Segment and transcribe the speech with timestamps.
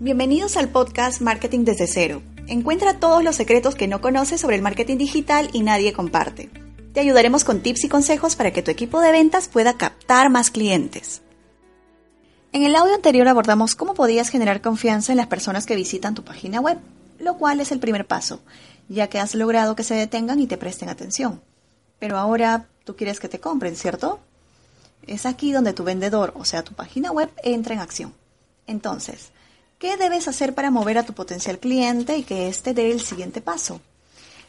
[0.00, 2.20] Bienvenidos al podcast Marketing desde cero.
[2.48, 6.50] Encuentra todos los secretos que no conoces sobre el marketing digital y nadie comparte.
[6.92, 10.50] Te ayudaremos con tips y consejos para que tu equipo de ventas pueda captar más
[10.50, 11.22] clientes.
[12.52, 16.24] En el audio anterior abordamos cómo podías generar confianza en las personas que visitan tu
[16.24, 16.78] página web,
[17.20, 18.40] lo cual es el primer paso,
[18.88, 21.40] ya que has logrado que se detengan y te presten atención.
[22.00, 24.18] Pero ahora tú quieres que te compren, ¿cierto?
[25.06, 28.12] Es aquí donde tu vendedor, o sea, tu página web, entra en acción.
[28.66, 29.30] Entonces,
[29.84, 33.42] ¿qué debes hacer para mover a tu potencial cliente y que éste dé el siguiente
[33.42, 33.82] paso?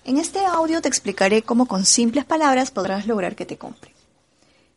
[0.05, 3.91] En este audio te explicaré cómo con simples palabras podrás lograr que te compre.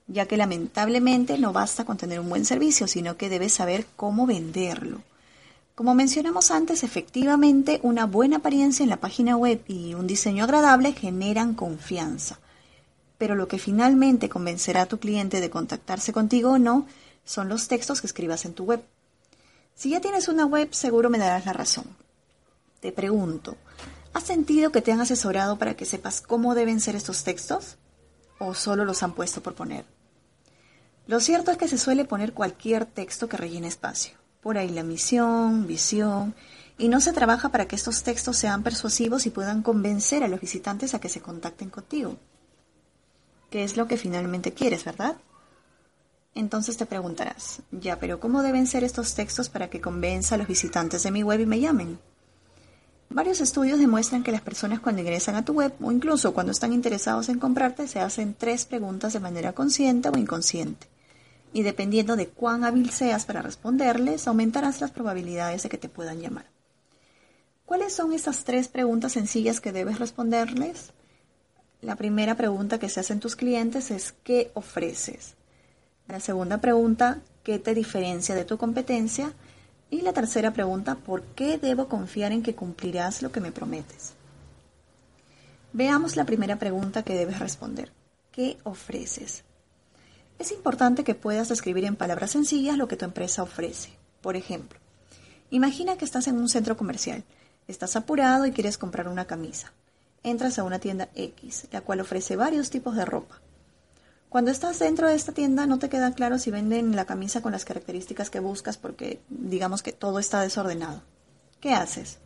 [0.09, 4.27] Ya que lamentablemente no basta con tener un buen servicio, sino que debes saber cómo
[4.27, 5.01] venderlo.
[5.77, 10.93] Como mencionamos antes, efectivamente una buena apariencia en la página web y un diseño agradable
[10.93, 12.41] generan confianza.
[13.17, 16.85] Pero lo que finalmente convencerá a tu cliente de contactarse contigo o no
[17.25, 18.83] son los textos que escribas en tu web.
[19.79, 21.87] Si ya tienes una web, seguro me darás la razón.
[22.81, 23.57] Te pregunto,
[24.13, 27.77] ¿Has sentido que te han asesorado para que sepas cómo deben ser estos textos?
[28.41, 29.85] ¿O solo los han puesto por poner?
[31.07, 34.17] Lo cierto es que se suele poner cualquier texto que rellene espacio.
[34.41, 36.35] Por ahí la misión, visión,
[36.79, 40.41] y no se trabaja para que estos textos sean persuasivos y puedan convencer a los
[40.41, 42.17] visitantes a que se contacten contigo.
[43.51, 45.17] ¿Qué es lo que finalmente quieres, verdad?
[46.35, 50.47] Entonces te preguntarás, ya, pero ¿cómo deben ser estos textos para que convenza a los
[50.47, 51.99] visitantes de mi web y me llamen?
[53.11, 56.75] Varios estudios demuestran que las personas cuando ingresan a tu web o incluso cuando están
[56.75, 60.87] interesados en comprarte se hacen tres preguntas de manera consciente o inconsciente.
[61.55, 66.21] Y dependiendo de cuán hábil seas para responderles, aumentarás las probabilidades de que te puedan
[66.21, 66.45] llamar.
[67.65, 70.93] ¿Cuáles son esas tres preguntas sencillas que debes responderles?
[71.81, 75.38] La primera pregunta que se hacen tus clientes es ¿qué ofreces?
[76.09, 79.35] La segunda pregunta, ¿qué te diferencia de tu competencia?
[79.91, 84.15] Y la tercera pregunta, ¿por qué debo confiar en que cumplirás lo que me prometes?
[85.75, 87.93] Veamos la primera pregunta que debes responder.
[88.33, 89.45] ¿Qué ofreces?
[90.39, 93.91] Es importante que puedas describir en palabras sencillas lo que tu empresa ofrece.
[94.23, 94.79] Por ejemplo,
[95.51, 97.23] imagina que estás en un centro comercial,
[97.67, 99.75] estás apurado y quieres comprar una camisa.
[100.23, 103.41] Entras a una tienda X, la cual ofrece varios tipos de ropa.
[104.29, 107.53] Cuando estás dentro de esta tienda no te queda claro si venden la camisa con
[107.53, 111.03] las características que buscas porque digamos que todo está desordenado.
[111.61, 112.19] ¿Qué haces?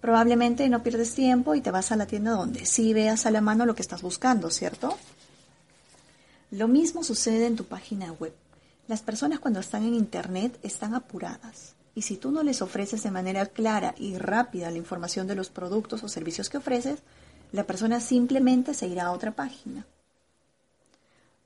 [0.00, 3.40] Probablemente no pierdes tiempo y te vas a la tienda donde sí veas a la
[3.40, 4.96] mano lo que estás buscando, ¿cierto?
[6.52, 8.32] Lo mismo sucede en tu página web.
[8.86, 13.10] Las personas cuando están en Internet están apuradas y si tú no les ofreces de
[13.10, 17.00] manera clara y rápida la información de los productos o servicios que ofreces,
[17.50, 19.86] la persona simplemente se irá a otra página.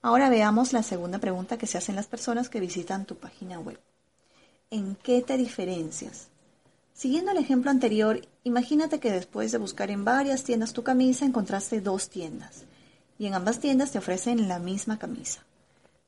[0.02, 3.78] Ahora veamos la segunda pregunta que se hacen las personas que visitan tu página web.
[4.70, 6.28] ¿En qué te diferencias?
[6.94, 11.82] Siguiendo el ejemplo anterior, imagínate que después de buscar en varias tiendas tu camisa encontraste
[11.82, 12.64] dos tiendas
[13.18, 15.44] y en ambas tiendas te ofrecen la misma camisa,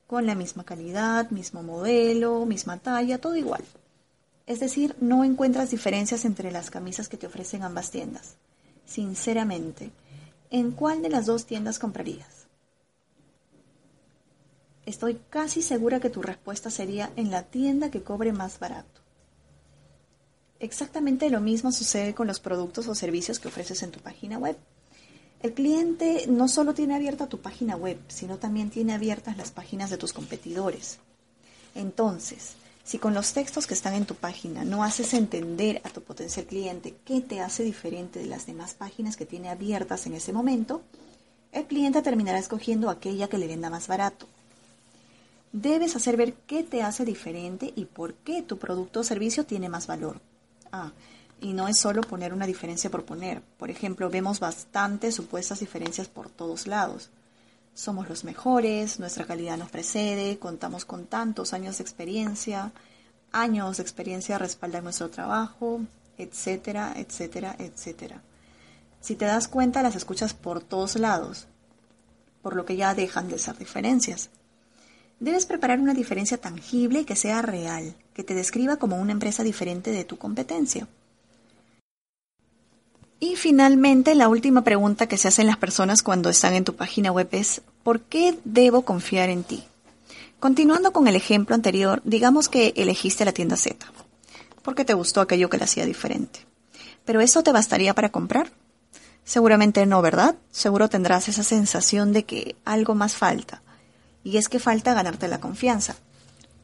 [0.06, 3.62] con la misma calidad, mismo modelo, misma talla, todo igual.
[4.47, 8.36] Es decir, no encuentras diferencias entre las camisas que te ofrecen ambas tiendas.
[8.86, 9.91] Sinceramente,
[10.50, 12.41] ¿en cuál de las dos tiendas comprarías?
[14.84, 19.00] Estoy casi segura que tu respuesta sería en la tienda que cobre más barato.
[20.59, 24.56] Exactamente lo mismo sucede con los productos o servicios que ofreces en tu página web.
[25.41, 29.91] El cliente no solo tiene abierta tu página web, sino también tiene abiertas las páginas
[29.91, 30.99] de tus competidores.
[31.75, 32.54] Entonces,
[32.84, 36.46] si con los textos que están en tu página no haces entender a tu potencial
[36.46, 40.82] cliente qué te hace diferente de las demás páginas que tiene abiertas en ese momento,
[41.52, 44.26] el cliente terminará escogiendo aquella que le venda más barato
[45.52, 49.69] debes hacer ver qué te hace diferente y por qué tu producto o servicio tiene
[49.69, 50.20] más valor.
[50.72, 50.93] Ah,
[51.40, 53.43] y no es solo poner una diferencia por poner.
[53.58, 57.10] Por ejemplo, vemos bastantes supuestas diferencias por todos lados.
[57.75, 62.72] Somos los mejores, nuestra calidad nos precede, contamos con tantos años de experiencia,
[63.32, 65.81] años de experiencia respaldan nuestro trabajo,
[66.19, 68.22] etcétera, etcétera, etcétera.
[69.00, 71.46] Si te das cuenta, las escuchas por todos lados,
[72.43, 74.31] por lo que ya dejan de ser diferencias.
[75.22, 77.94] Debes preparar una diferencia tangible y que sea real.
[78.12, 80.88] que te describa como una empresa diferente de tu competencia.
[83.20, 87.12] Y finalmente, la última pregunta que se hacen las personas cuando están en tu página
[87.12, 89.62] web es, ¿por qué debo confiar en ti?
[90.40, 93.86] Continuando con el ejemplo anterior, digamos que elegiste la tienda Z,
[94.62, 96.40] porque te gustó aquello que la hacía diferente.
[97.04, 98.50] ¿Pero eso te bastaría para comprar?
[99.24, 100.34] Seguramente no, ¿verdad?
[100.50, 103.62] Seguro tendrás esa sensación de que algo más falta.
[104.24, 105.96] Y es que falta ganarte la confianza.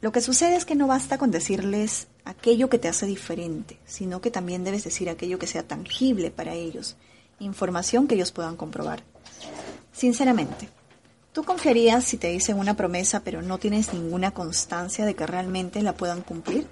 [0.01, 4.21] Lo que sucede es que no basta con decirles aquello que te hace diferente, sino
[4.21, 6.97] que también debes decir aquello que sea tangible para ellos,
[7.41, 9.03] información que ellos puedan comprobar.
[9.93, 10.69] Sinceramente,
[11.33, 15.83] ¿tú confiarías si te dicen una promesa pero no tienes ninguna constancia de que realmente
[15.83, 16.69] la puedan cumplir?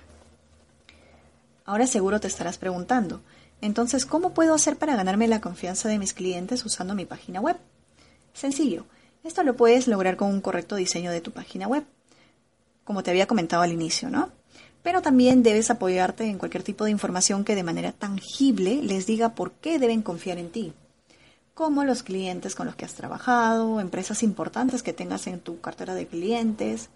[1.64, 3.22] Ahora seguro te estarás preguntando,
[3.60, 7.56] entonces, ¿cómo puedo hacer para ganarme la confianza de mis clientes usando mi página web?
[8.34, 8.84] Sencillo,
[9.26, 11.84] esto lo puedes lograr con un correcto diseño de tu página web
[12.87, 14.31] como te había comentado al inicio, ¿no?
[14.82, 19.34] Pero también debes apoyarte en cualquier tipo de información que de manera tangible les diga
[19.34, 20.73] por qué deben confiar en ti,
[21.52, 25.96] como los clientes con los que has trabajado, empresas importantes que tengas en tu cartera
[25.96, 26.88] de clientes,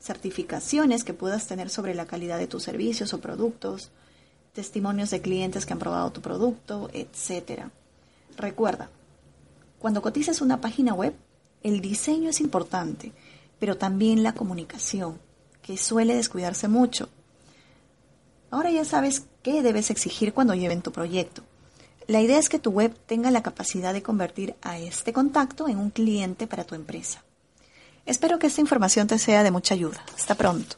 [0.00, 3.92] certificaciones que puedas tener sobre la calidad de tus servicios o productos,
[4.52, 7.66] testimonios de clientes que han probado tu producto, etc.
[8.36, 8.90] Recuerda,
[9.78, 11.14] cuando cotices una página web,
[11.62, 13.12] el diseño es importante,
[13.58, 15.18] pero también la comunicación
[15.62, 17.08] que suele descuidarse mucho.
[18.50, 21.42] Ahora ya sabes qué debes exigir cuando lleven tu proyecto.
[22.06, 25.78] La idea es que tu web tenga la capacidad de convertir a este contacto en
[25.78, 27.22] un cliente para tu empresa.
[28.06, 30.02] Espero que esta información te sea de mucha ayuda.
[30.16, 30.76] Hasta pronto.